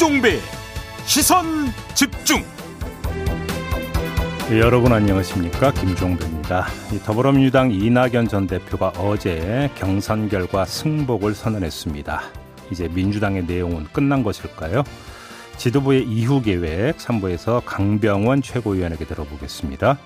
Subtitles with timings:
[0.00, 0.38] 김종배
[1.04, 1.44] 시선
[1.94, 2.42] 집중.
[4.48, 6.68] 네, 여러분 안녕하십니까 김종배입니다.
[7.04, 12.22] 더불어민주당 이낙연 전 대표가 어제 경선 결과 승복을 선언했습니다.
[12.70, 14.84] 이제 민주당의 내용은 끝난 것일까요?
[15.58, 19.98] 지도부의 이후 계획 3부에서 강병원 최고위원에게 들어보겠습니다.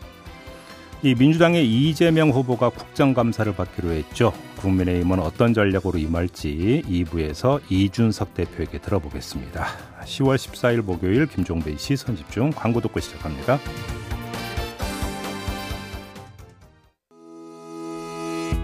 [1.05, 4.33] 이 민주당의 이재명 후보가 국정감사를 받기로 했죠.
[4.57, 9.67] 국민의힘은 어떤 전략으로 임할지 2부에서 이준석 대표에게 들어보겠습니다.
[10.03, 13.59] 10월 14일 목요일 김종배의 시선집중 광고 듣고 시작합니다.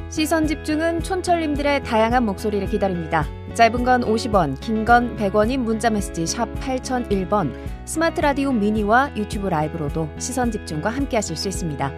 [0.09, 3.27] 시선 집중은 촌철님들의 다양한 목소리를 기다립니다.
[3.55, 7.55] 짧은 건 50원, 긴 건 100원인 문자 메시지 샵 8001번,
[7.85, 11.93] 스마트 라디오 미니와 유튜브 라이브로도 시선 집중과 함께 하실 수 있습니다.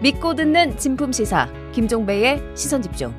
[0.00, 3.12] 믿고 듣는 진품 시사 김종배의 시선 집중.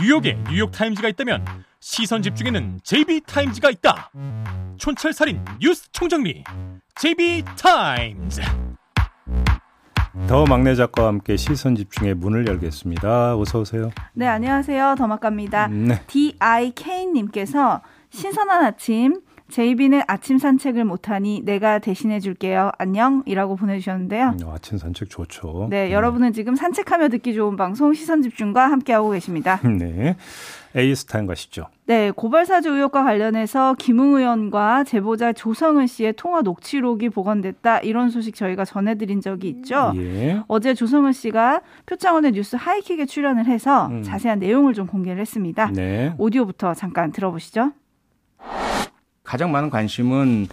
[0.00, 1.44] 뉴욕에 뉴욕 타임즈가 있다면
[1.80, 4.10] 시선 집중에는 JB타임즈가 있다.
[4.78, 6.42] 촌철살인 뉴스 총정리
[6.94, 8.40] JB타임즈.
[10.26, 13.36] 더 막내 작가와 함께 시선 집중의 문을 열겠습니다.
[13.36, 13.90] 어서 오세요.
[14.14, 14.94] 네, 안녕하세요.
[14.96, 15.68] 더막갑니다.
[15.68, 16.02] 네.
[16.06, 19.20] DIK님께서 신선한 아침.
[19.50, 22.70] 제이비는 아침 산책을 못하니 내가 대신해 줄게요.
[22.78, 23.24] 안녕.
[23.26, 24.36] 이라고 보내주셨는데요.
[24.40, 25.66] 음, 아침 산책 좋죠.
[25.70, 25.90] 네, 음.
[25.90, 29.58] 여러분은 지금 산책하며 듣기 좋은 방송 시선 집중과 함께하고 계십니다.
[29.66, 30.14] 네.
[30.76, 31.66] JB TIMES 가시죠.
[31.86, 37.80] 네, 고발사주 의혹과 관련해서 김웅 의원과 제보자 조성은 씨의 통화 녹취록이 복원됐다.
[37.80, 39.92] 이런 소식 저희가 전해드린 적이 있죠.
[39.96, 40.40] 예.
[40.46, 44.04] 어제 조성은 씨가 표창원의 뉴스 하이킥에 출연을 해서 음.
[44.04, 45.72] 자세한 내용을 좀 공개를 했습니다.
[45.74, 46.14] 네.
[46.18, 47.72] 오디오부터 잠깐 들어보시죠.
[49.30, 50.48] 가장 많은 관심은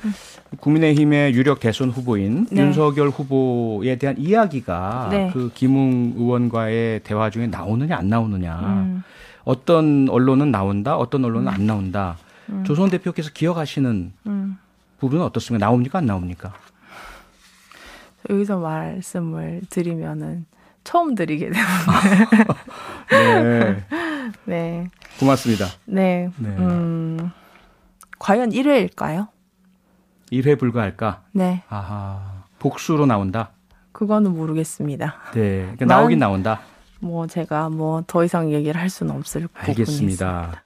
[0.60, 2.62] 국민의힘의 유력 대선 후보인 네.
[2.62, 5.32] 윤석열 후보에 대한 이야기가 네.
[5.34, 8.60] 그 김웅 의원과의 대화 중에 나오느냐 안 나오느냐.
[8.60, 9.04] 음.
[9.46, 11.54] 어떤 언론은 나온다, 어떤 언론은 음.
[11.56, 12.18] 안 나온다.
[12.50, 12.64] 음.
[12.66, 14.58] 조선 대표께서 기억하시는 음.
[15.00, 15.66] 부분은 어떻습니까?
[15.66, 16.54] 나옵니까, 안 나옵니까?
[18.30, 20.46] 여기서 말씀을 드리면은
[20.84, 21.66] 처음 드리게 되는데.
[23.10, 23.84] 네.
[24.46, 24.88] 네.
[25.20, 25.66] 고맙습니다.
[25.86, 26.30] 네.
[26.38, 26.50] 네.
[26.50, 27.32] 음.
[28.20, 29.28] 과연 1회일까요?
[30.32, 31.24] 1회 불가할까?
[31.34, 31.64] 네.
[31.70, 32.44] 아하.
[32.60, 33.52] 복수로 나온다?
[33.92, 35.16] 그거는 모르겠습니다.
[35.34, 35.62] 네.
[35.62, 36.60] 그러니까 나오긴 나온다.
[37.00, 40.64] 뭐 제가 뭐 더 이상 얘기를 할 수는 없을 알겠습니다.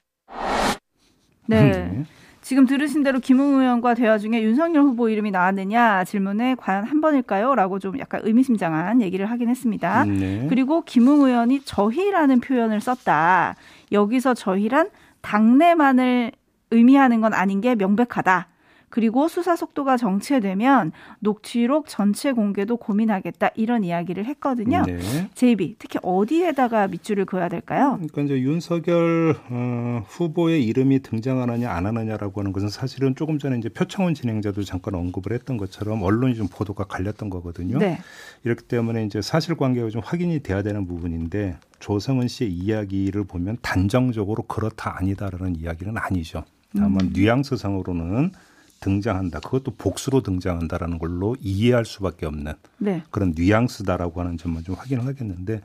[1.47, 1.71] 네.
[1.71, 2.05] 네.
[2.41, 7.53] 지금 들으신 대로 김웅 의원과 대화 중에 윤석열 후보 이름이 나왔느냐 질문에 과연 한 번일까요?
[7.53, 10.05] 라고 좀 약간 의미심장한 얘기를 하긴 했습니다.
[10.05, 10.47] 네.
[10.49, 13.55] 그리고 김웅 의원이 저희라는 표현을 썼다.
[13.91, 14.89] 여기서 저희란
[15.21, 16.31] 당내만을
[16.71, 18.47] 의미하는 건 아닌 게 명백하다.
[18.91, 24.83] 그리고 수사 속도가 정체되면 녹취록 전체 공개도 고민하겠다 이런 이야기를 했거든요.
[24.85, 24.99] 네.
[25.33, 27.95] 제이비 특히 어디에다가 밑줄을 그어야 될까요?
[27.95, 33.69] 그러니까 이제 윤석열 어, 후보의 이름이 등장하느냐 안 하느냐라고 하는 것은 사실은 조금 전에 이제
[33.69, 37.77] 표창원 진행자도 잠깐 언급을 했던 것처럼 언론이 좀 보도가 갈렸던 거거든요.
[37.79, 37.97] 네.
[38.43, 44.97] 이렇기 때문에 이제 사실관계가 좀 확인이 돼야 되는 부분인데 조성은 씨의 이야기를 보면 단정적으로 그렇다
[44.99, 46.43] 아니다라는 이야기는 아니죠.
[46.75, 47.13] 다만 음.
[47.13, 48.31] 뉘앙스상으로는
[48.79, 49.39] 등장한다.
[49.39, 53.03] 그것도 복수로 등장한다라는 걸로 이해할 수밖에 없는 네.
[53.11, 55.61] 그런 뉘앙스다라고 하는 점만 좀 확인을 하겠는데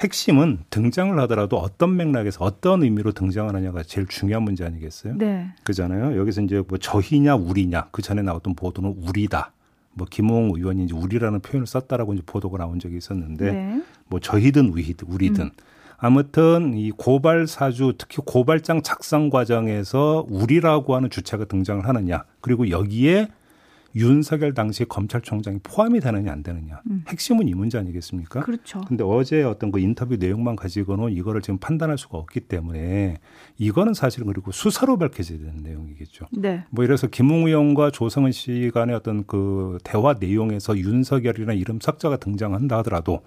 [0.00, 5.16] 핵심은 등장을 하더라도 어떤 맥락에서 어떤 의미로 등장을 하냐가 제일 중요한 문제 아니겠어요?
[5.16, 5.48] 네.
[5.62, 6.18] 그잖아요.
[6.18, 9.52] 여기서 이제 뭐 저희냐 우리냐 그 전에 나왔던 보도는 우리다.
[9.94, 13.82] 뭐 김홍 의원이 이제 우리라는 표현을 썼다라고 이제 보도가 나온 적이 있었는데 네.
[14.08, 15.50] 뭐 저희든 우리든 우리든 음.
[15.98, 23.28] 아무튼 이 고발 사주 특히 고발장 작성 과정에서 우리라고 하는 주체가 등장을 하느냐 그리고 여기에
[23.96, 27.02] 윤석열 당시 검찰총장이 포함이 되느냐 안 되느냐 음.
[27.08, 28.40] 핵심은 이 문제 아니겠습니까?
[28.40, 28.82] 그렇죠.
[28.86, 33.16] 근데 어제 어떤 그 인터뷰 내용만 가지고는 이거를 지금 판단할 수가 없기 때문에
[33.56, 36.26] 이거는 사실은 그리고 수사로 밝혀져야 되는 내용이겠죠.
[36.32, 36.64] 네.
[36.70, 42.76] 뭐 이래서 김웅 의원과 조성은 씨 간의 어떤 그 대화 내용에서 윤석열이라는 이름 삭자가 등장한다
[42.78, 43.22] 하더라도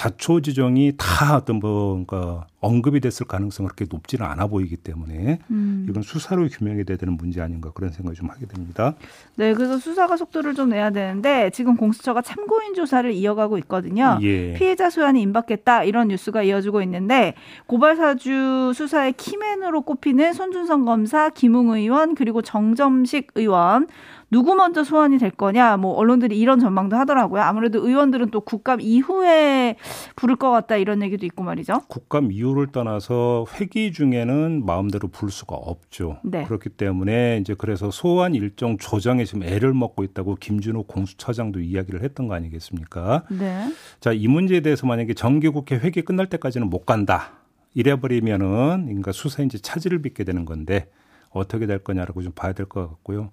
[0.00, 5.86] 자초지종이 다 어떤 뭔가 언급이 됐을 가능성이 그렇게 높지는 않아 보이기 때문에 음.
[5.90, 8.94] 이건 수사로 규명이 돼야 되는 문제 아닌가 그런 생각이 좀 하게 됩니다.
[9.36, 14.18] 네, 그래서 수사가 속도를 좀 내야 되는데 지금 공수처가 참고인 조사를 이어가고 있거든요.
[14.22, 14.54] 예.
[14.54, 17.34] 피해자 소환이 임박했다 이런 뉴스가 이어지고 있는데
[17.66, 23.86] 고발 사주 수사의 키맨으로 꼽히는 손준성 검사, 김웅 의원 그리고 정점식 의원
[24.30, 27.42] 누구 먼저 소환이 될 거냐 뭐 언론들이 이런 전망도 하더라고요.
[27.42, 29.76] 아무래도 의원들은 또 국감 이후에
[30.14, 31.80] 부를 것 같다 이런 얘기도 있고 말이죠.
[31.88, 36.18] 국감 이후를 떠나서 회기 중에는 마음대로 부를 수가 없죠.
[36.22, 36.44] 네.
[36.44, 42.28] 그렇기 때문에 이제 그래서 소환 일정 조정에 지금 애를 먹고 있다고 김준호 공수처장도 이야기를 했던
[42.28, 43.24] 거 아니겠습니까?
[43.30, 43.72] 네.
[43.98, 47.32] 자, 이 문제에 대해서 만약에 정기국회 회기 끝날 때까지는 못 간다.
[47.74, 49.12] 이래버리면은 그러니까
[49.44, 50.88] 이제 차질을 빚게 되는 건데
[51.30, 53.30] 어떻게 될 거냐라고 좀 봐야 될 것 같고요.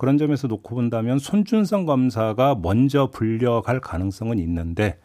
[0.00, 4.98] 그런 점에서 놓고 본다면 손준성 검사가 먼저 불려갈 가능성은 있는데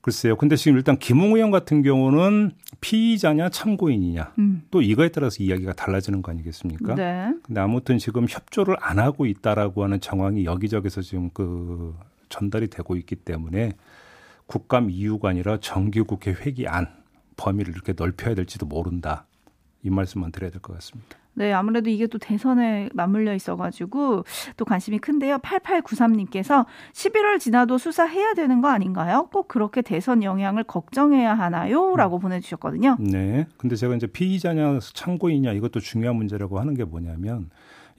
[0.00, 0.34] 글쎄요.
[0.34, 4.62] 근데 지금 일단 김웅 의원 같은 경우는 피의자냐 참고인이냐 음.
[4.70, 6.94] 또 이거에 따라서 이야기가 달라지는 거 아니겠습니까?
[6.94, 7.34] 네.
[7.42, 11.94] 근데 아무튼 지금 협조를 안 하고 있다라고 하는 정황이 여기저기서 지금 그
[12.30, 13.72] 전달이 되고 있기 때문에
[14.46, 16.86] 국감 이유가 아니라 정기국회 회기 안
[17.36, 19.26] 범위를 이렇게 넓혀야 될지도 모른다.
[19.82, 21.18] 이 말씀만 드려야 될 것 같습니다.
[21.34, 24.24] 네, 아무래도 이게 또 대선에 맞물려 있어가지고
[24.56, 25.38] 또 관심이 큰데요.
[25.38, 29.28] 8893님께서 11월 지나도 수사해야 되는 거 아닌가요?
[29.32, 31.96] 꼭 그렇게 대선 영향을 걱정해야 하나요?
[31.96, 32.20] 라고 음.
[32.20, 32.96] 보내주셨거든요.
[33.00, 33.46] 네.
[33.56, 37.50] 근데 제가 이제 피의자냐 참고인이냐 이것도 중요한 문제라고 하는 게 뭐냐면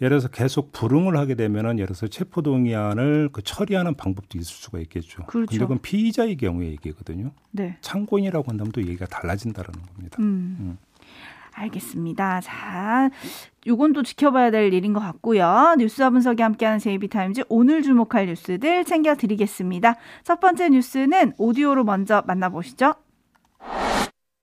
[0.02, 5.24] 예를 들어서 계속 불응을 하게 되면은 예를 들어서 체포동의안을 그 처리하는 방법도 있을 수가 있겠죠.
[5.26, 5.50] 그렇죠.
[5.50, 7.32] 근데 그건 피의자의 경우에 얘기거든요.
[7.52, 7.78] 네.
[7.82, 10.18] 참고인이라고 한다면 또 얘기가 달라진다라는 겁니다.
[10.20, 10.58] 음.
[10.60, 10.78] 음.
[11.56, 12.42] 알겠습니다.
[12.42, 13.10] 자,
[13.68, 15.76] 요건 또 지켜봐야 될 일인 것 같고요.
[15.78, 19.96] 뉴스와 분석이 함께하는 제이비타임즈 오늘 주목할 뉴스들 챙겨드리겠습니다.
[20.24, 22.96] 첫 번째 뉴스는 오디오로 먼저 만나보시죠.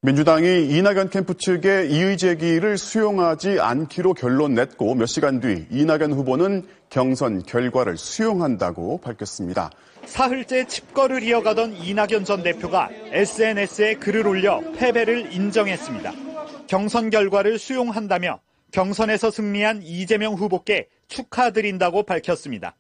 [0.03, 6.63] 민주당이 이낙연 캠프 측의 이의 제기를 수용하지 않기로 결론 냈고 몇 시간 뒤 이낙연 후보는
[6.89, 9.71] 경선 결과를 수용한다고 밝혔습니다.
[10.07, 16.30] 사흘째 칩거를 이어가던 이낙연 전 대표가 SNS에 글을 올려 패배를 인정했습니다.
[16.71, 18.39] 경선 결과를 수용한다며
[18.71, 22.77] 경선에서 승리한 이재명 후보께 축하드린다고 밝혔습니다.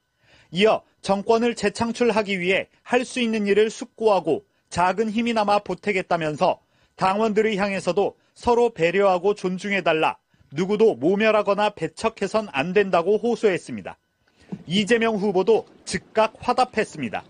[0.52, 6.60] 이어 정권을 재창출하기 위해 할 수 있는 일을 숙고하고 작은 힘이나마 보태겠다면서
[6.94, 10.18] 당원들을 향해서도 서로 배려하고 존중해달라
[10.52, 13.98] 누구도 모멸하거나 배척해선 안 된다고 호소했습니다.
[14.68, 17.24] 이재명 후보도 즉각 화답했습니다.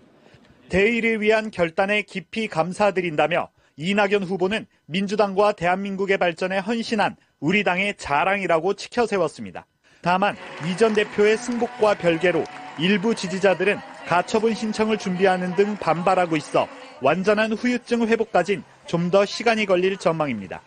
[0.69, 9.65] 대의를 위한 결단에 깊이 감사드린다며 이낙연 후보는 민주당과 대한민국의 발전에 헌신한 우리 당의 자랑이라고 치켜세웠습니다.
[10.01, 10.35] 다만
[10.65, 12.43] 이 전 대표의 승복과 별개로
[12.79, 13.77] 일부 지지자들은
[14.07, 16.67] 가처분 신청을 준비하는 등 반발하고 있어
[17.01, 20.61] 완전한 후유증 회복까진 좀 더 시간이 걸릴 전망입니다.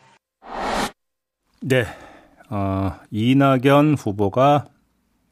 [1.61, 1.85] 네,
[2.51, 4.67] 어, 이낙연 후보가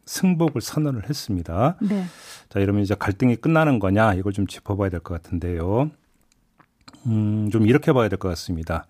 [0.06, 1.76] 승복을 선언을 했습니다.
[1.80, 2.04] 네.
[2.48, 5.90] 자, 이러면 이제 갈등이 끝나는 거냐 이걸 좀 짚어봐야 될 것 같은데요.
[7.06, 8.86] 음, 좀 이렇게 봐야 될 것 같습니다.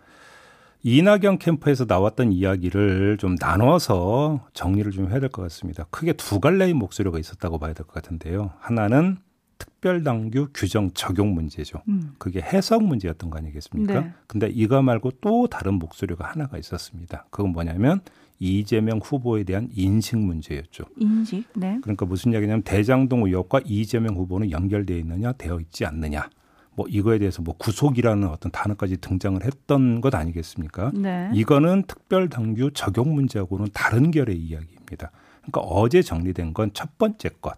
[0.84, 5.84] 이낙연 캠프에서 나왔던 이야기를 좀 나눠서 정리를 좀 해야 될 것 같습니다.
[5.90, 8.50] 크게 두 갈래의 목소리가 있었다고 봐야 될 것 같은데요.
[8.58, 9.18] 하나는
[9.58, 11.82] 특별당규 규정 적용 문제죠.
[11.88, 12.14] 음.
[12.18, 14.00] 그게 해석 문제였던 거 아니겠습니까?
[14.00, 14.12] 네.
[14.26, 17.26] 근데 이거 말고 또 다른 목소리가 하나가 있었습니다.
[17.30, 18.00] 그건 뭐냐면
[18.40, 20.84] 이재명 후보에 대한 인식 문제였죠.
[20.98, 21.78] 인식, 네.
[21.82, 26.28] 그러니까 무슨 이야기냐면 대장동 의혹과 이재명 후보는 연결되어 있느냐, 되어 있지 않느냐.
[26.74, 30.90] 뭐 이거에 대해서 뭐 구속이라는 어떤 단어까지 등장을 했던 것 아니겠습니까?
[30.94, 31.30] 네.
[31.34, 35.10] 이거는 특별 당규 적용 문제하고는 다른 결의 이야기입니다.
[35.42, 37.54] 그러니까 어제 정리된 건 첫 번째 것.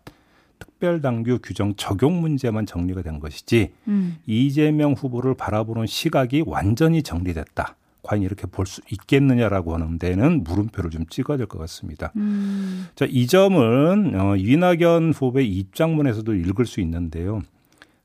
[0.59, 4.17] 특별 당규 규정 적용 문제만 정리가 된 것이지 음.
[4.27, 7.77] 이재명 후보를 바라보는 시각이 완전히 정리됐다.
[8.03, 12.13] 과연 이렇게 볼 수 있겠느냐라고 하는 데는 물음표를 좀 찍어야 될 것 같습니다.
[12.17, 12.87] 음.
[12.97, 17.43] 자, 이 점은 어, 이낙연 후보의 입장문에서도 읽을 수 있는데요.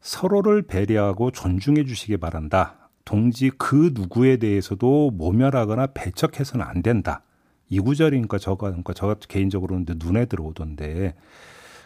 [0.10, 2.89] 서로를 배려하고 존중해 주시기 바란다.
[3.06, 7.22] 동지 그 누구에 대해서도 모멸하거나 배척해서는 안 된다.
[7.70, 11.13] 이 구절이니까 저가 그러니까 저 개인적으로는 눈에 들어오던데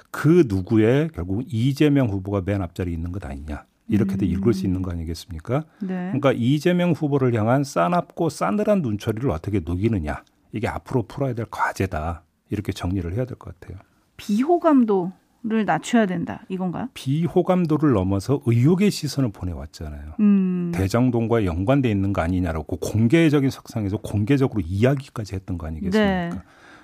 [0.09, 3.65] 그 누구의 결국 이재명 후보가 맨 앞자리에 있는 것 아니냐.
[3.89, 4.31] 이렇게도 음.
[4.31, 5.65] 읽을 수 있는 거 아니겠습니까?
[5.81, 5.87] 네.
[5.87, 10.23] 그러니까 이재명 후보를 향한 싸납고 싸늘한 눈초리를 어떻게 녹이느냐.
[10.53, 12.23] 이게 앞으로 풀어야 될 과제다.
[12.49, 13.79] 이렇게 정리를 해야 될 것 같아요.
[14.15, 15.11] 비호감도
[15.45, 16.87] 를 낮춰야 된다 이건가요?
[16.93, 20.13] 비호감도를 넘어서 의혹의 시선을 보내왔잖아요.
[20.21, 20.71] 음.
[20.73, 25.99] 대장동과 연관돼 있는 거 아니냐라고 공개적인 석상에서 공개적으로 이야기까지 했던 거 아니겠습니까?
[25.99, 26.41] 네.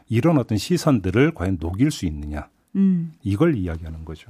[0.09, 3.13] 이런 어떤 시선들을 과연 녹일 수 있느냐 음.
[3.23, 4.29] 이걸 이야기하는 거죠.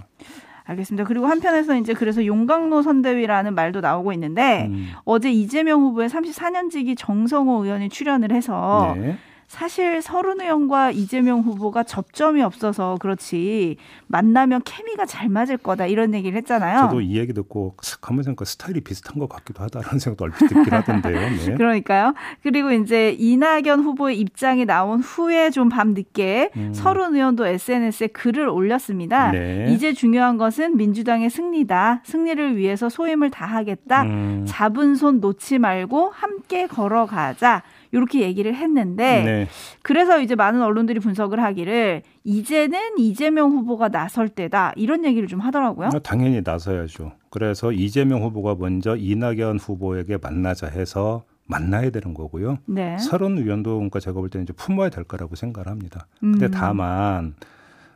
[0.66, 1.06] 알겠습니다.
[1.06, 4.90] 그리고 한편에서 이제 그래서 용광로 선대위라는 말도 나오고 있는데 음.
[5.06, 9.18] 어제 이재명 후보의 34년지기 정성호 의원이 출연을 해서 네.
[9.50, 16.38] 사실 서른 의원과 이재명 후보가 접점이 없어서 그렇지 만나면 케미가 잘 맞을 거다 이런 얘기를
[16.38, 16.82] 했잖아요.
[16.82, 21.20] 저도 이 얘기 듣고 한번 생각 스타일이 비슷한 것 같기도 하다라는 생각도 얼핏 듣긴 하던데요.
[21.50, 21.56] 네.
[21.56, 22.14] 그러니까요.
[22.44, 26.74] 그리고 이제 이낙연 후보의 입장이 나온 후에 좀 밤 늦게 음.
[26.74, 29.32] 서른 의원도 SNS에 글을 올렸습니다.
[29.32, 29.68] 네.
[29.70, 32.02] 이제 중요한 것은 민주당의 승리다.
[32.06, 34.04] 승리를 위해서 소임을 다하겠다.
[34.04, 34.46] 음.
[34.48, 37.64] 잡은 손 놓지 말고 함께 걸어가자.
[37.92, 39.48] 이렇게 얘기를 했는데 네.
[39.82, 45.88] 그래서 이제 많은 언론들이 분석을 하기를 이제는 이재명 후보가 나설 때다 이런 얘기를 좀 하더라고요.
[45.88, 47.14] 아, 당연히 나서야죠.
[47.30, 52.60] 그래서 이재명 후보가 먼저 이낙연 후보에게 만나자 해서 만나야 되는 거고요.
[52.68, 52.98] 네.
[53.00, 56.06] 서른 의원도 그러니까 제가 볼 때는 이제 품어야 될 거라고 생각을 합니다.
[56.20, 56.52] 근데 음.
[56.52, 57.36] 다만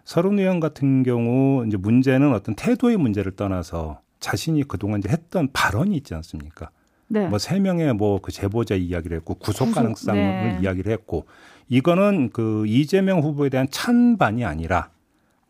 [0.04, 5.96] 서른 의원 같은 경우 이제 문제는 어떤 태도의 문제를 떠나서 자신이 그동안 이제 했던 발언이
[5.98, 6.72] 있지 않습니까?
[7.14, 7.28] 네.
[7.28, 10.60] 뭐세 명의 뭐 그 제보자 이야기를 했고 구속 가능성을 네.
[10.62, 11.26] 이야기를 했고
[11.70, 14.90] 이거는 그 이재명 후보에 대한 찬반이 아니라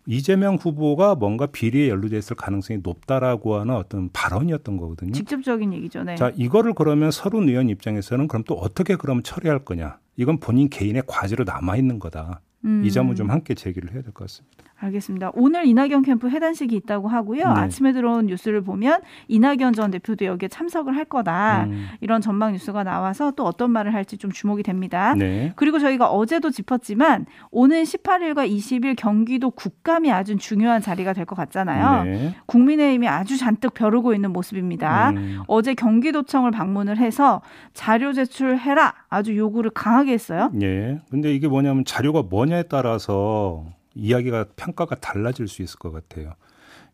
[0.05, 5.13] 이재명 후보가 뭔가 비리에 연루돼 있을 가능성이 높다라고 하는 어떤 발언이었던 거거든요.
[5.13, 6.03] 직접적인 얘기죠.
[6.03, 6.15] 네.
[6.15, 9.99] 자, 이거를 그러면 서른 의원 입장에서는 그럼 또 어떻게 그럼 처리할 거냐?
[10.17, 12.41] 이건 본인 개인의 과제로 남아 있는 거다.
[12.65, 12.81] 음.
[12.85, 14.57] 이 점은 좀 함께 제기를 해야 될 것 같습니다.
[14.79, 15.31] 알겠습니다.
[15.33, 17.39] 오늘 이낙연 캠프 해단식이 있다고 하고요.
[17.39, 17.45] 네.
[17.45, 21.65] 아침에 들어온 뉴스를 보면 이낙연 전 대표도 여기에 참석을 할 거다.
[21.69, 21.87] 음.
[22.01, 25.13] 이런 전망 뉴스가 나와서 또 어떤 말을 할지 좀 주목이 됩니다.
[25.15, 25.53] 네.
[25.55, 32.03] 그리고 저희가 어제도 짚었지만 오는 18일과 20일 경기도 국감이 아주 중요한 자리가 될 것 같잖아요.
[32.03, 32.35] 네.
[32.47, 35.11] 국민의힘이 아주 잔뜩 벼르고 있는 모습입니다.
[35.11, 35.39] 음.
[35.47, 37.41] 어제 경기도청을 방문을 해서
[37.73, 40.51] 자료 제출해라 아주 요구를 강하게 했어요.
[40.53, 40.99] 네.
[41.09, 46.33] 근데 이게 뭐냐면 자료가 뭐냐 에 따라서 이야기가 평가가 달라질 수 있을 것 같아요.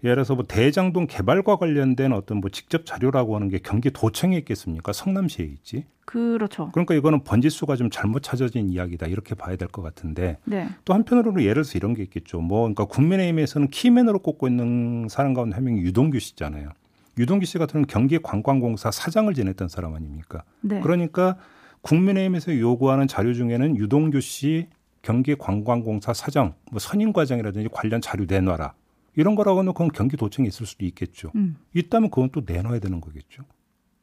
[0.04, 4.94] 예를 들어서 뭐 대장동 개발과 관련된 어떤 뭐 직접 자료라고 하는 게 경기도청에 있겠습니까?
[4.94, 5.86] 성남시에 있지.
[6.06, 6.70] 그렇죠.
[6.72, 10.70] 그러니까 이거는 번지수가 좀 잘못 찾아진 이야기다 이렇게 봐야 될 것 같은데 네.
[10.86, 12.40] 또 한편으로는 예를 들어서 이런 게 있겠죠.
[12.40, 16.70] 뭐 그러니까 국민의힘에서는 키맨으로 꼽고 있는 사람 가운데 한 명이 유동규 씨잖아요.
[17.18, 20.44] 유동규 씨 같은 경기관광공사 사장을 지냈던 사람 아닙니까?
[20.62, 20.80] 네.
[20.80, 21.36] 그러니까
[21.82, 24.68] 국민의힘에서 요구하는 자료 중에는 유동규 씨
[25.02, 28.74] 경기관광공사 사정, 뭐 선임 과정이라든지 관련 자료 내놔라.
[29.16, 31.32] 이런 거라고는 그건 경기도청에 있을 수도 있겠죠.
[31.36, 31.58] 음.
[31.74, 33.44] 있다면 그건 또 내놔야 되는 거겠죠.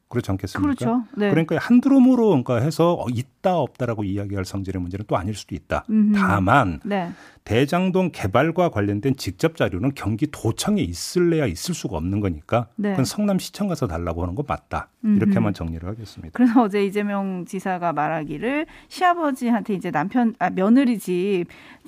[0.09, 0.61] 그렇지 않겠습니까?
[0.61, 1.03] 그렇죠.
[1.17, 1.29] 네.
[1.29, 5.83] 그러니까 한드럼으로 그러니까 해서 어, 있다 없다라고 이야기할 성질의 문제는 또 아닐 수도 있다.
[5.89, 6.17] 음흠.
[6.17, 7.11] 다만 네.
[7.47, 12.89] 대장동 개발과 관련된 직접 자료는 경기 도청에 있을래야 있을 수가 없는 거니까 네.
[12.89, 14.89] 그건 성남시청 가서 달라고 하는 거 맞다.
[15.15, 16.31] 이렇게만 정리를 하겠습니다.
[16.33, 21.45] 그래서 어제 이재명 지사가 말하기를 시아버지한테 이제 남편 아, 며느리 집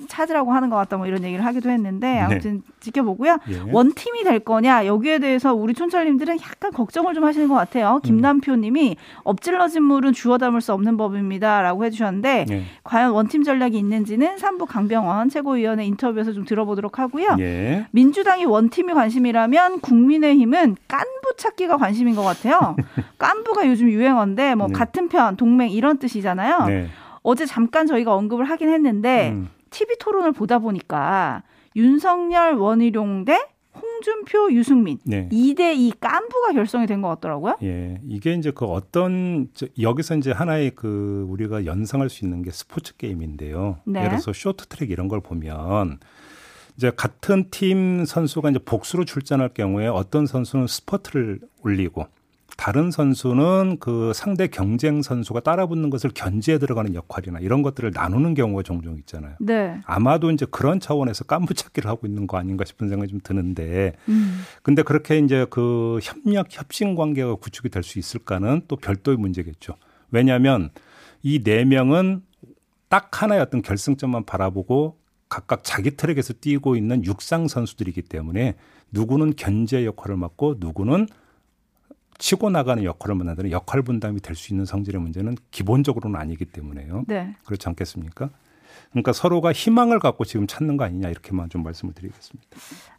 [0.08, 2.20] 찾으라고 하는 것 같다 뭐 이런 얘기를 하기도 했는데 네.
[2.20, 2.72] 아무튼 네.
[2.80, 3.38] 지켜보고요.
[3.50, 3.60] 예.
[3.70, 8.00] 원팀이 될 거냐 여기에 대해서 우리 촌철님들은 약간 걱정을 좀 하시는 것 같아요.
[8.02, 12.62] 김남표님이 엎질러진 물은 주워 담을 수 없는 법입니다라고 해주셨는데 예.
[12.84, 17.36] 과연 원팀 전략이 있는지는 삼부 강병원 최고 최고위원의 인터뷰에서 좀 들어보도록 하고요.
[17.40, 17.86] 예.
[17.90, 22.76] 민주당이 원팀이 관심이라면 국민의힘은 깐부 찾기가 관심인 것 같아요.
[23.18, 24.72] 깐부가 요즘 유행어인데 뭐 네.
[24.72, 26.66] 같은 편, 동맹 이런 뜻이잖아요.
[26.66, 26.88] 네.
[27.22, 29.48] 어제 잠깐 저희가 언급을 하긴 했는데 음.
[29.70, 31.42] TV 토론을 보다 보니까
[31.76, 33.40] 윤석열 원희룡 대
[34.00, 35.28] 홍준표, 유승민 네.
[35.30, 37.56] 2대 2 깐부가 결성이 된 것 같더라고요.
[37.62, 42.50] 예, 이게 이제 그 어떤 저, 여기서 이제 하나의 그 우리가 연상할 수 있는 게
[42.50, 43.78] 스포츠 게임인데요.
[43.84, 44.00] 네.
[44.00, 45.98] 예를 들어서 쇼트트랙 이런 걸 보면
[46.76, 52.06] 이제 같은 팀 선수가 이제 복수로 출전할 경우에 어떤 선수는 스퍼트를 올리고
[52.60, 58.62] 다른 선수는 그 상대 경쟁 선수가 따라붙는 것을 견제해 들어가는 역할이나 이런 것들을 나누는 경우가
[58.64, 59.36] 종종 있잖아요.
[59.40, 59.80] 네.
[59.86, 64.42] 아마도 이제 그런 차원에서 깐부찾기를 하고 있는 거 아닌가 싶은 생각이 좀 드는데, 음.
[64.62, 69.76] 근데 그렇게 이제 그 협력 협신 관계가 구축이 될 수 있을까는 또 별도의 문제겠죠.
[70.10, 70.68] 왜냐하면
[71.22, 72.20] 이 네 명은
[72.90, 74.98] 딱 하나의 어떤 결승점만 바라보고
[75.30, 78.56] 각각 자기 트랙에서 뛰고 있는 육상 선수들이기 때문에
[78.90, 81.06] 누구는 견제 역할을 맡고 누구는
[82.20, 87.04] 치고 나가는 역할을 맡는 역할 분담이 될 수 있는 성질의 문제는 기본적으로는 아니기 때문에요.
[87.08, 87.34] 네.
[87.44, 88.30] 그렇지 않겠습니까?
[88.90, 92.48] 그러니까 서로가 희망을 갖고 지금 찾는 거 아니냐 이렇게만 좀 말씀을 드리겠습니다.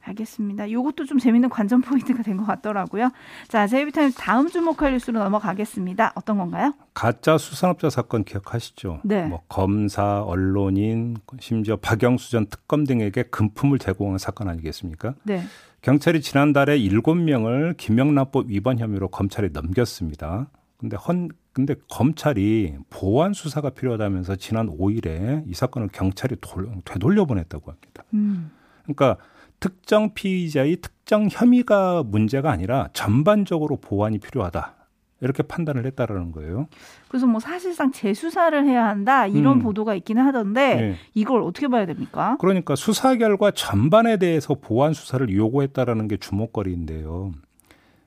[0.02, 0.66] 알겠습니다.
[0.66, 3.12] 이것도 좀 재밌는 관전 포인트가 된 것 같더라고요.
[3.48, 6.14] 자, JB TIMES 다음 주목할 뉴스로 넘어가겠습니다.
[6.16, 6.74] 어떤 건가요?
[6.94, 9.02] 가짜 수산업자 사건 기억하시죠?
[9.04, 9.26] 네.
[9.26, 15.14] 뭐 검사, 언론인, 심지어 박영수 전 특검 등에게 금품을 제공한 사건 아니겠습니까?
[15.24, 15.44] 네.
[15.82, 20.48] 경찰이 지난달에 7명을 김영란법 위반 혐의로 검찰에 넘겼습니다.
[20.78, 27.72] 근데 헌 근데 검찰이 보완 수사가 필요하다면서 지난 5일에 이 사건을 경찰이 돌, 되돌려 보냈다고
[27.72, 28.04] 합니다.
[28.14, 28.52] 음.
[28.84, 29.18] 그러니까
[29.60, 34.76] 특정 피의자의 특정 혐의가 문제가 아니라 전반적으로 보완이 필요하다.
[35.22, 36.68] 이렇게 판단을 했다라는 거예요.
[37.08, 39.62] 그래서 뭐 사실상 재수사를 해야 한다 이런 음.
[39.62, 40.96] 보도가 있기는 하던데 네.
[41.14, 42.38] 이걸 어떻게 봐야 됩니까?
[42.40, 47.34] 그러니까 수사 결과 전반에 대해서 보완 수사를 요구했다라는 게 주목거리인데요.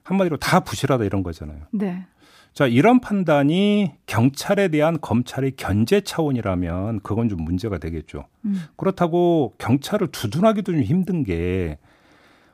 [0.02, 1.60] 한마디로 다 부실하다 이런 거잖아요.
[1.70, 2.04] 네.
[2.54, 8.26] 자, 이런 판단이 경찰에 대한 검찰의 견제 차원이라면 그건 좀 문제가 되겠죠.
[8.44, 8.62] 음.
[8.76, 11.78] 그렇다고 경찰을 두둔하기도 좀 힘든 게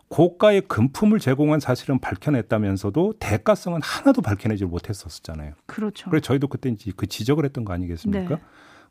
[0.09, 5.53] 고가의 금품을 제공한 사실은 밝혀냈다면서도 대가성은 하나도 밝혀내지 못했었잖아요.
[5.67, 6.09] 그렇죠.
[6.09, 8.37] 그래서 저희도 그때 이제 그 지적을 했던 거 아니겠습니까?
[8.37, 8.41] 네.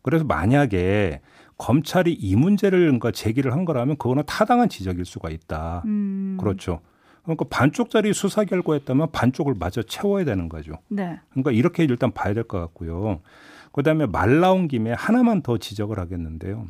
[0.04, 1.22] 그래서 만약에
[1.58, 5.82] 검찰이 이 문제를 그러니까 제기를 한 거라면 그거는 타당한 지적일 수가 있다.
[5.88, 6.38] 음.
[6.40, 6.82] 그렇죠.
[7.24, 10.74] 그러니까 반쪽짜리 수사 결과였다면 반쪽을 마저 채워야 되는 거죠.
[10.88, 11.20] 네.
[11.32, 13.22] 그러니까 이렇게 일단 봐야 될 것 같고요.
[13.72, 16.68] 그다음에 말 나온 김에 하나만 더 지적을 하겠는데요.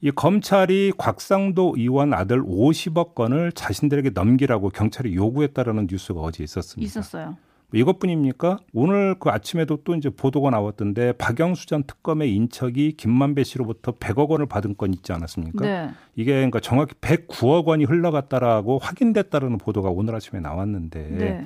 [0.00, 6.86] 이 검찰이 곽상도 의원 아들 50억 건을 자신들에게 넘기라고 경찰이 요구했다라는 뉴스가 어제 있었습니다.
[6.86, 7.36] 있었어요.
[7.78, 8.58] 이것뿐입니까?
[8.72, 14.46] 오늘 그 아침에도 또 이제 보도가 나왔던데 박영수 전 특검의 인척이 김만배 씨로부터 100억 원을
[14.46, 15.64] 받은 건 있지 않았습니까?
[15.66, 15.90] 네.
[16.14, 21.44] 이게 그러니까 정확히 109억 원이 흘러갔다라고 확인됐다라는 보도가 오늘 아침에 나왔는데 네.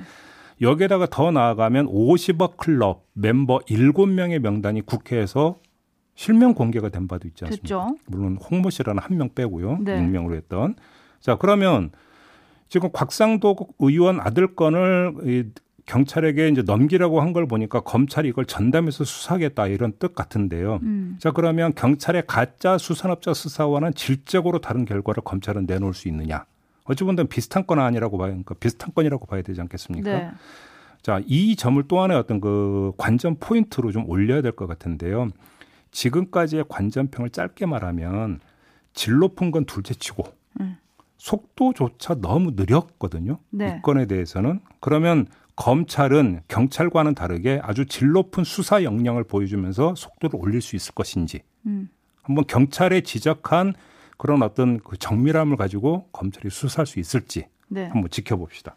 [0.61, 5.57] 여기에다가 더 나아가면 50억 클럽 멤버 7명의 명단이 국회에서
[6.15, 7.61] 실명 공개가 된 바도 있지 않습니까?
[7.61, 7.95] 됐죠.
[8.07, 9.77] 물론 홍모 씨라는 한 명 빼고요.
[9.81, 9.97] 네.
[9.99, 10.75] 익명으로 했던.
[11.21, 11.91] 자, 그러면
[12.67, 15.13] 지금 곽상도 의원 아들 건을
[15.89, 20.79] 경찰에게 이제 넘기라고 한 걸 보니까 검찰이 이걸 전담해서 수사하겠다 이런 뜻 같은데요.
[20.83, 21.17] 음.
[21.19, 26.45] 자 그러면 경찰의 가짜 수산업자 수사와는 질적으로 다른 결과를 검찰은 내놓을 수 있느냐?
[26.85, 30.09] 어찌 보면 비슷한 건 아니라고 봐야 그러니까 비슷한 건이라고 봐야 되지 않겠습니까?
[30.11, 30.31] 네.
[31.01, 35.29] 자, 이 점을 또 하나의 어떤 그 관전 포인트로 좀 올려야 될 것 같은데요.
[35.91, 38.39] 지금까지의 관전평을 짧게 말하면
[38.93, 40.23] 질 높은 건 둘째치고
[40.61, 40.77] 음.
[41.17, 43.39] 속도조차 너무 느렸거든요.
[43.49, 43.77] 네.
[43.77, 45.27] 이 건에 대해서는 그러면
[45.59, 51.89] 검찰은 경찰과는 다르게 아주 질 높은 수사 역량을 보여주면서 속도를 올릴 수 있을 것인지 음.
[52.23, 53.73] 한번 경찰에 지적한
[54.17, 57.87] 그런 어떤 그 정밀함을 가지고 검찰이 수사할 수 있을지 네.
[57.87, 58.73] 한번 지켜봅시다.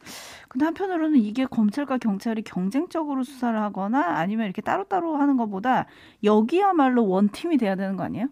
[0.48, 5.86] 근데 한편으로는 이게 검찰과 경찰이 경쟁적으로 수사를 하거나 아니면 이렇게 따로따로 하는 것보다
[6.24, 8.26] 여기야말로 원팀이 돼야 되는 거 아니에요?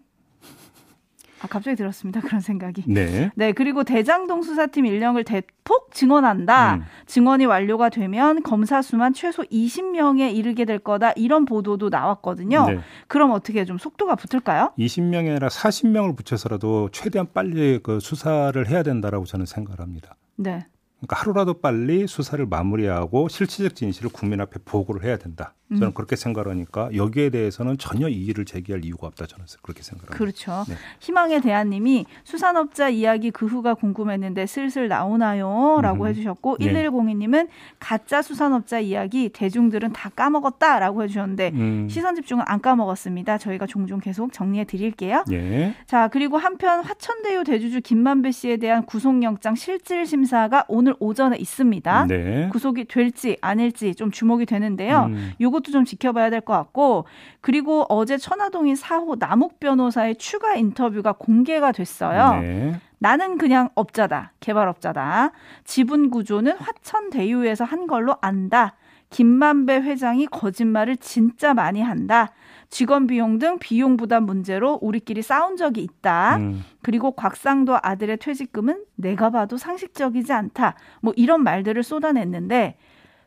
[1.41, 2.21] 아, 갑자기 들었습니다.
[2.21, 2.83] 그런 생각이.
[2.87, 3.31] 네.
[3.35, 6.75] 네, 그리고 대장동 수사팀 인력을 대폭 증원한다.
[6.75, 6.83] 음.
[7.05, 11.11] 증원이 완료가 되면 검사 수만 최소 20명에 이르게 될 거다.
[11.13, 12.65] 이런 보도도 나왔거든요.
[12.67, 12.79] 네.
[13.07, 14.73] 그럼 어떻게 좀 속도가 붙을까요?
[14.77, 20.15] 20명이 아니라 40명을 붙여서라도 최대한 빨리 그 수사를 해야 된다라고 저는 생각을 합니다.
[20.35, 20.65] 네.
[21.01, 25.55] 그러니까 하루라도 빨리 수사를 마무리하고 실체적 진실을 국민 앞에 보고를 해야 된다.
[25.71, 25.93] 저는 음.
[25.93, 29.25] 그렇게 생각하니까 여기에 대해서는 전혀 이의를 제기할 이유가 없다.
[29.25, 30.17] 저는 그렇게 생각합니다.
[30.17, 30.65] 그렇죠.
[30.67, 30.75] 네.
[30.99, 36.09] 희망의 대한님이 수산업자 이야기 그 후가 궁금했는데 슬슬 나오나요?라고 음.
[36.09, 36.73] 해주셨고 네.
[36.73, 37.47] 1102님은
[37.79, 41.87] 가짜 수산업자 이야기 대중들은 다 까먹었다 라고 해주셨는데 음.
[41.89, 43.37] 시선 집중은 안 까먹었습니다.
[43.37, 45.23] 저희가 종종 계속 정리해 드릴게요.
[45.31, 45.73] 예.
[45.87, 52.05] 자 그리고 한편 화천대유 대주주 김만배 씨에 대한 구속영장 실질 심사가 오늘 오전에 있습니다.
[52.07, 52.49] 네.
[52.51, 55.05] 구속이 될지 아닐지 좀 주목이 되는데요.
[55.09, 55.31] 음.
[55.39, 57.05] 이것도 좀 지켜봐야 될 것 같고
[57.41, 62.41] 그리고 어제 천화동인 4호 남욱 변호사의 추가 인터뷰가 공개가 됐어요.
[62.41, 62.75] 네.
[62.99, 64.33] 나는 그냥 업자다.
[64.39, 65.31] 개발업자다.
[65.63, 68.75] 지분 구조는 화천 대유에서 한 걸로 안다.
[69.09, 72.31] 김만배 회장이 거짓말을 진짜 많이 한다.
[72.71, 76.37] 직원 비용 등 비용 부담 문제로 우리끼리 싸운 적이 있다.
[76.37, 76.63] 음.
[76.81, 80.75] 그리고 곽상도 아들의 퇴직금은 내가 봐도 상식적이지 않다.
[81.01, 82.77] 뭐 이런 말들을 쏟아냈는데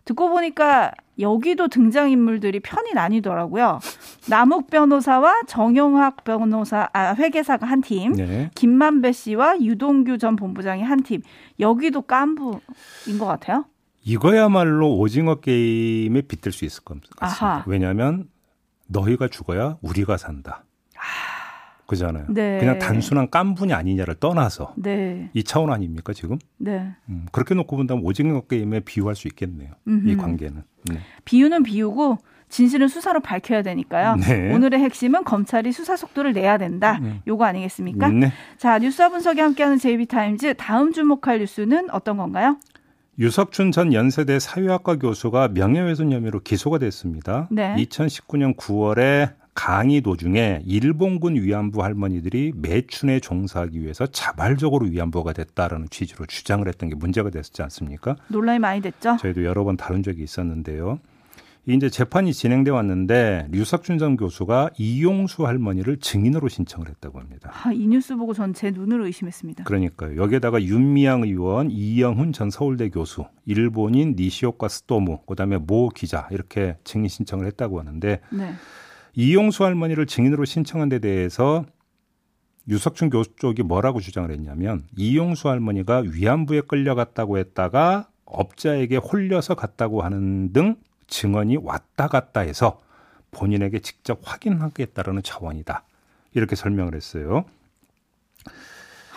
[0.06, 3.80] 듣고 보니까 여기도 등장인물들이 편이 나뉘더라고요.
[4.28, 8.50] 남욱 변호사와 정영학 변호사, 아, 회계사가 한 팀, 네.
[8.54, 11.20] 김만배 씨와 유동규 전 본부장이 한 팀.
[11.60, 13.66] 여기도 깐부인 것 같아요.
[14.02, 17.46] 이거야말로 오징어 게임에 빗댈 수 있을 것 같습니다.
[17.46, 17.64] 아하.
[17.66, 18.28] 왜냐하면
[18.86, 20.64] 너희가 죽어야 우리가 산다.
[21.86, 22.26] 그잖아요.
[22.30, 22.58] 네.
[22.58, 25.30] 그냥 단순한 깐분이 아니냐를 떠나서 네.
[25.34, 26.38] 이 차원 아닙니까 지금?
[26.56, 26.92] 네.
[27.08, 29.72] 음, 그렇게 놓고 본다면 오징어 게임에 비유할 수 있겠네요.
[29.86, 30.08] 음흠.
[30.08, 30.62] 이 관계는.
[30.90, 30.98] 네.
[31.24, 32.18] 비유는 비유고
[32.48, 34.16] 진실은 수사로 밝혀야 되니까요.
[34.16, 34.54] 네.
[34.54, 36.98] 오늘의 핵심은 검찰이 수사 속도를 내야 된다.
[37.02, 37.20] 네.
[37.26, 38.08] 요거 아니겠습니까?
[38.08, 38.32] 네.
[38.58, 42.56] 자 뉴스와 분석이 함께하는 JB타임즈 다음 주목할 뉴스는 어떤 건가요?
[43.18, 47.46] 유석춘 전 연세대 사회학과 교수가 명예훼손 혐의로 기소가 됐습니다.
[47.50, 47.76] 네.
[47.78, 56.66] 2019년 9월에 강의 도중에 일본군 위안부 할머니들이 매춘에 종사하기 위해서 자발적으로 위안부가 됐다라는 취지로 주장을
[56.66, 58.16] 했던 게 문제가 됐었지 않습니까?
[58.28, 59.16] 논란이 많이 됐죠.
[59.20, 60.98] 저희도 여러 번 다룬 적이 있었는데요.
[61.66, 67.50] 이제 재판이 진행돼 왔는데 류석준 전 교수가 이용수 할머니를 증인으로 신청을 했다고 합니다.
[67.54, 69.64] 아, 이 뉴스 보고 전 제 눈으로 의심했습니다.
[69.64, 70.16] 그러니까요.
[70.20, 77.08] 여기에다가 윤미향 의원, 이영훈 전 서울대 교수, 일본인 니시오카 스토무, 그다음에 모 기자 이렇게 증인
[77.08, 78.52] 신청을 했다고 하는데 네.
[79.14, 81.64] 이용수 할머니를 증인으로 신청한 데 대해서
[82.68, 90.52] 유석준 교수 쪽이 뭐라고 주장을 했냐면 이용수 할머니가 위안부에 끌려갔다고 했다가 업자에게 홀려서 갔다고 하는
[90.52, 92.80] 등 증언이 왔다 갔다 해서
[93.30, 95.84] 본인에게 직접 확인하겠다라는 차원이다.
[96.34, 97.44] 이렇게 설명을 했어요.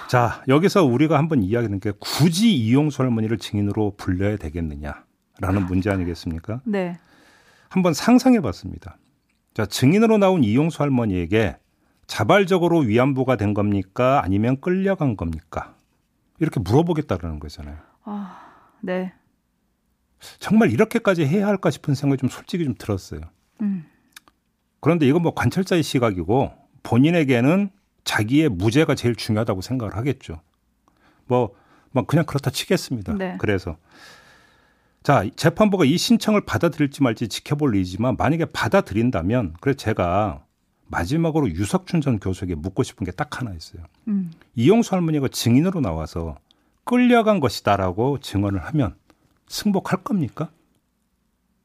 [0.08, 6.62] 자, 여기서 우리가 한번 이야기하는 게 굳이 이용수 할머니를 증인으로 불려야 되겠느냐라는 문제 아니겠습니까?
[6.64, 6.98] 네.
[7.70, 8.98] 한번 상상해 봤습니다.
[9.54, 11.58] 자, 증인으로 나온 이용수 할머니에게
[12.06, 14.22] 자발적으로 위안부가 된 겁니까?
[14.24, 15.76] 아니면 끌려간 겁니까?
[16.40, 17.76] 이렇게 물어보겠다라는 거잖아요.
[18.06, 18.40] 아,
[18.80, 19.14] 네.
[20.40, 23.22] 정말 이렇게까지 해야 할까 싶은 생각이 좀 솔직히 좀 들었어요.
[23.62, 23.86] 음.
[24.80, 26.52] 그런데 이건 뭐 관찰자의 시각이고
[26.84, 27.70] 본인에게는
[28.04, 30.42] 자기의 무죄가 제일 중요하다고 생각을 하겠죠.
[31.26, 31.54] 뭐,
[31.92, 33.14] 뭐 그냥 그렇다 치겠습니다.
[33.14, 33.36] 네.
[33.40, 33.78] 그래서
[35.04, 40.44] 자 재판부가 이 신청을 받아들일지 말지 지켜볼 일이지만 만약에 받아들인다면 그래 제가
[40.88, 43.84] 마지막으로 유석춘 전 교수에게 묻고 싶은 게 딱 하나 있어요.
[44.08, 44.32] 음.
[44.56, 46.38] 이용수 할머니가 증인으로 나와서
[46.86, 48.96] 끌려간 것이다라고 증언을 하면
[49.48, 50.50] 승복할 겁니까?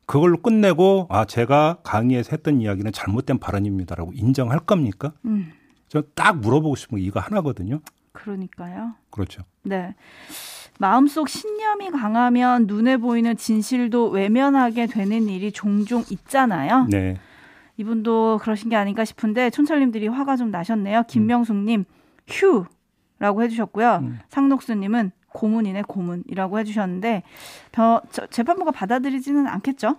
[0.07, 5.13] 그걸로 끝내고 아 제가 강의에서 했던 이야기는 잘못된 발언입니다라고 인정할 겁니까?
[5.25, 5.53] 음.
[5.89, 7.81] 저딱 물어보고 싶은 게 이거 하나거든요.
[8.13, 8.95] 그러니까요.
[9.11, 9.43] 그렇죠.
[9.63, 9.95] 네.
[10.79, 16.87] 마음속 신념이 강하면 눈에 보이는 진실도 외면하게 되는 일이 종종 있잖아요.
[16.91, 17.19] 네.
[17.77, 21.05] 이분도 그러신 게 아닌가 싶은데 촌철님들이 화가 좀 나셨네요.
[21.09, 21.85] 김명숙님
[22.29, 24.01] 휴라고 해주셨고요.
[24.03, 24.19] 음.
[24.29, 27.23] 상록수님은 고문이네 고문이라고 해주셨는데
[27.73, 29.97] 저, 재판부가 받아들이지는 않겠죠?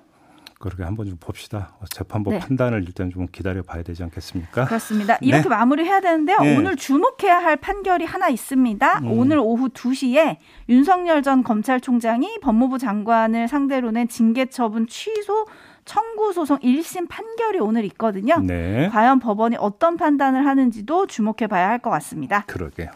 [0.59, 1.73] 그렇게 한번 좀 봅시다.
[1.89, 2.39] 재판부 네.
[2.39, 4.63] 판단을 일단 좀 기다려 봐야 되지 않겠습니까?
[4.63, 5.17] 그렇습니다.
[5.17, 5.27] 네.
[5.27, 5.49] 이렇게 네.
[5.49, 6.37] 마무리해야 되는데요.
[6.39, 6.55] 네.
[6.57, 8.99] 오늘 주목해야 할 판결이 하나 있습니다.
[8.99, 9.11] 음.
[9.11, 10.37] 오늘 오후 2시에
[10.69, 15.47] 윤석열 전 검찰총장이 법무부 장관을 상대로 낸 징계 처분 취소
[15.83, 18.37] 청구 소송 1심 판결이 오늘 있거든요.
[18.39, 18.87] 네.
[18.87, 22.45] 과연 법원이 어떤 판단을 하는지도 주목해 봐야 할 것 같습니다.
[22.47, 22.87] 그러게요.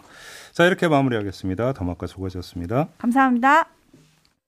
[0.58, 1.74] 자, 이렇게 마무리하겠습니다.
[1.74, 2.88] 더마카 수고하셨습니다.
[2.98, 3.77] 감사합니다.